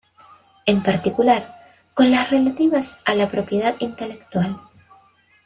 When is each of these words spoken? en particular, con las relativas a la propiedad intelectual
en 0.65 0.81
particular, 0.81 1.55
con 1.93 2.09
las 2.09 2.31
relativas 2.31 2.97
a 3.05 3.13
la 3.13 3.29
propiedad 3.29 3.75
intelectual 3.77 4.57